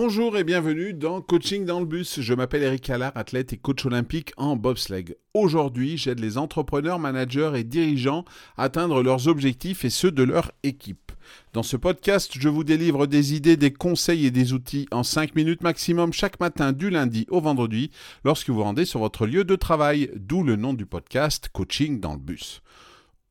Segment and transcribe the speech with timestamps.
[0.00, 2.20] Bonjour et bienvenue dans Coaching dans le bus.
[2.20, 5.16] Je m'appelle Eric Allard, athlète et coach olympique en bobsleigh.
[5.34, 8.24] Aujourd'hui, j'aide les entrepreneurs, managers et dirigeants
[8.56, 11.10] à atteindre leurs objectifs et ceux de leur équipe.
[11.52, 15.34] Dans ce podcast, je vous délivre des idées, des conseils et des outils en 5
[15.34, 17.90] minutes maximum chaque matin du lundi au vendredi
[18.22, 22.12] lorsque vous rendez sur votre lieu de travail, d'où le nom du podcast Coaching dans
[22.12, 22.62] le bus.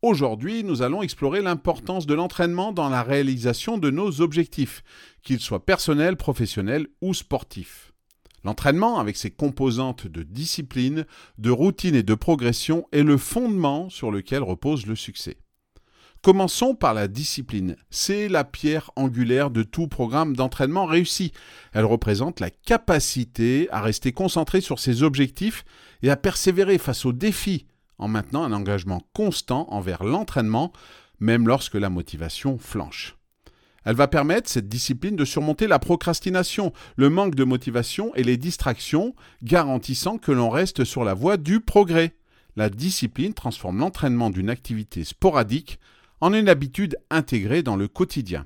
[0.03, 4.83] Aujourd'hui, nous allons explorer l'importance de l'entraînement dans la réalisation de nos objectifs,
[5.23, 7.93] qu'ils soient personnels, professionnels ou sportifs.
[8.43, 11.07] L'entraînement, avec ses composantes de discipline,
[11.39, 15.37] de routine et de progression, est le fondement sur lequel repose le succès.
[16.21, 17.75] Commençons par la discipline.
[17.89, 21.31] C'est la pierre angulaire de tout programme d'entraînement réussi.
[21.73, 25.65] Elle représente la capacité à rester concentré sur ses objectifs
[26.03, 27.65] et à persévérer face aux défis,
[27.97, 30.71] en maintenant un engagement constant envers l'entraînement,
[31.19, 33.17] même lorsque la motivation flanche.
[33.85, 38.35] Elle va permettre, cette discipline, de surmonter la procrastination, le manque de motivation et les
[38.35, 42.13] distractions, garantissant que l'on reste sur la voie du progrès.
[42.57, 45.79] La discipline transforme l'entraînement d'une activité sporadique
[46.19, 48.45] en une habitude intégrée dans le quotidien.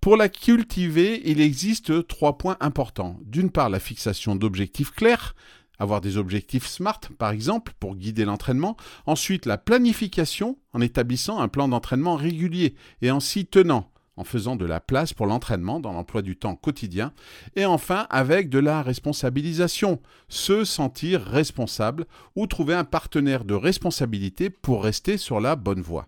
[0.00, 3.18] Pour la cultiver, il existe trois points importants.
[3.22, 5.34] D'une part, la fixation d'objectifs clairs,
[5.78, 11.48] avoir des objectifs SMART par exemple pour guider l'entraînement, ensuite la planification en établissant un
[11.48, 15.92] plan d'entraînement régulier et en s'y tenant, en faisant de la place pour l'entraînement dans
[15.92, 17.12] l'emploi du temps quotidien,
[17.56, 24.50] et enfin avec de la responsabilisation, se sentir responsable ou trouver un partenaire de responsabilité
[24.50, 26.06] pour rester sur la bonne voie.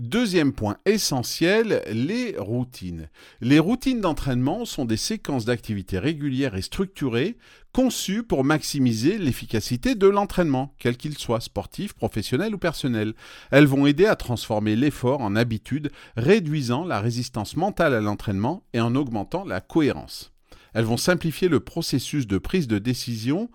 [0.00, 3.10] Deuxième point essentiel, les routines.
[3.42, 7.36] Les routines d'entraînement sont des séquences d'activités régulières et structurées
[7.72, 13.12] conçues pour maximiser l'efficacité de l'entraînement, quel qu'il soit sportif, professionnel ou personnel.
[13.50, 18.80] Elles vont aider à transformer l'effort en habitude, réduisant la résistance mentale à l'entraînement et
[18.80, 20.32] en augmentant la cohérence.
[20.72, 23.50] Elles vont simplifier le processus de prise de décision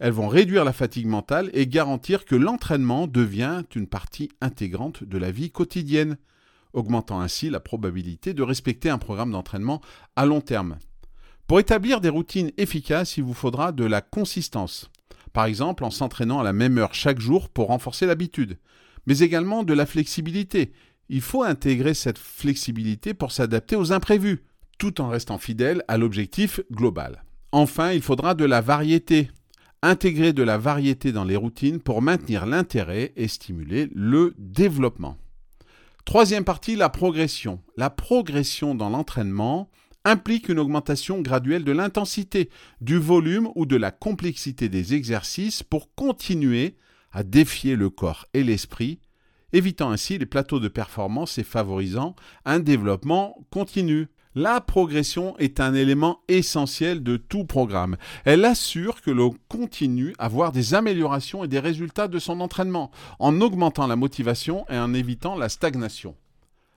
[0.00, 5.18] elles vont réduire la fatigue mentale et garantir que l'entraînement devient une partie intégrante de
[5.18, 6.16] la vie quotidienne,
[6.72, 9.82] augmentant ainsi la probabilité de respecter un programme d'entraînement
[10.16, 10.78] à long terme.
[11.46, 14.90] Pour établir des routines efficaces, il vous faudra de la consistance,
[15.34, 18.58] par exemple en s'entraînant à la même heure chaque jour pour renforcer l'habitude,
[19.06, 20.72] mais également de la flexibilité.
[21.10, 24.44] Il faut intégrer cette flexibilité pour s'adapter aux imprévus,
[24.78, 27.22] tout en restant fidèle à l'objectif global.
[27.52, 29.28] Enfin, il faudra de la variété,
[29.82, 35.16] intégrer de la variété dans les routines pour maintenir l'intérêt et stimuler le développement.
[36.04, 37.60] Troisième partie, la progression.
[37.76, 39.70] La progression dans l'entraînement
[40.04, 45.94] implique une augmentation graduelle de l'intensité, du volume ou de la complexité des exercices pour
[45.94, 46.76] continuer
[47.12, 49.00] à défier le corps et l'esprit,
[49.52, 52.14] évitant ainsi les plateaux de performance et favorisant
[52.44, 54.08] un développement continu.
[54.36, 57.96] La progression est un élément essentiel de tout programme.
[58.24, 62.92] Elle assure que l'on continue à voir des améliorations et des résultats de son entraînement,
[63.18, 66.14] en augmentant la motivation et en évitant la stagnation.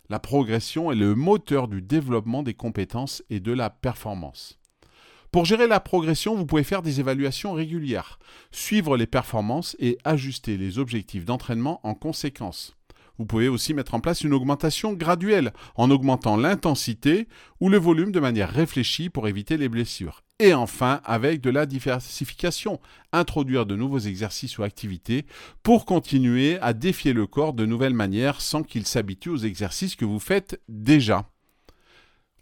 [0.10, 4.58] La progression est le moteur du développement des compétences et de la performance.
[5.32, 8.18] Pour gérer la progression, vous pouvez faire des évaluations régulières,
[8.52, 12.76] suivre les performances et ajuster les objectifs d'entraînement en conséquence.
[13.20, 17.28] Vous pouvez aussi mettre en place une augmentation graduelle en augmentant l'intensité
[17.60, 20.24] ou le volume de manière réfléchie pour éviter les blessures.
[20.40, 22.80] Et enfin, avec de la diversification,
[23.12, 25.26] introduire de nouveaux exercices ou activités
[25.62, 30.06] pour continuer à défier le corps de nouvelles manières sans qu'il s'habitue aux exercices que
[30.06, 31.30] vous faites déjà.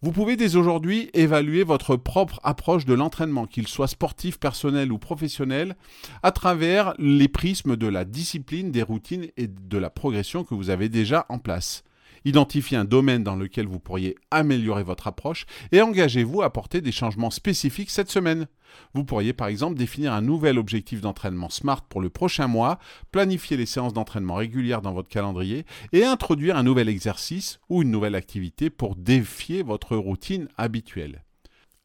[0.03, 4.97] Vous pouvez dès aujourd'hui évaluer votre propre approche de l'entraînement, qu'il soit sportif, personnel ou
[4.97, 5.75] professionnel,
[6.23, 10.71] à travers les prismes de la discipline, des routines et de la progression que vous
[10.71, 11.83] avez déjà en place.
[12.25, 16.91] Identifiez un domaine dans lequel vous pourriez améliorer votre approche et engagez-vous à apporter des
[16.91, 18.47] changements spécifiques cette semaine.
[18.93, 22.79] Vous pourriez par exemple définir un nouvel objectif d'entraînement SMART pour le prochain mois,
[23.11, 27.91] planifier les séances d'entraînement régulières dans votre calendrier et introduire un nouvel exercice ou une
[27.91, 31.23] nouvelle activité pour défier votre routine habituelle.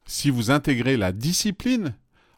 [0.06, 1.96] Si vous intégrez la discipline,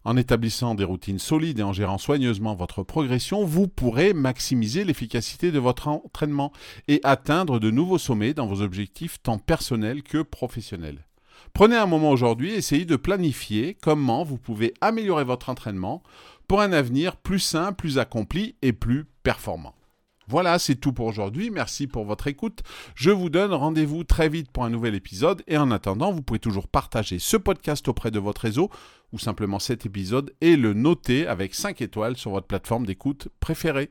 [0.08, 5.52] en établissant des routines solides et en gérant soigneusement votre progression, vous pourrez maximiser l'efficacité
[5.52, 6.50] de votre entraînement
[6.88, 11.04] et atteindre de nouveaux sommets dans vos objectifs tant personnels que professionnels.
[11.52, 16.02] Prenez un moment aujourd'hui et essayez de planifier comment vous pouvez améliorer votre entraînement
[16.46, 19.74] pour un avenir plus sain, plus accompli et plus performant.
[20.28, 21.50] Voilà, c'est tout pour aujourd'hui.
[21.50, 22.62] Merci pour votre écoute.
[22.94, 25.42] Je vous donne rendez-vous très vite pour un nouvel épisode.
[25.46, 28.70] Et en attendant, vous pouvez toujours partager ce podcast auprès de votre réseau
[29.12, 33.90] ou simplement cet épisode et le noter avec 5 étoiles sur votre plateforme d'écoute préférée.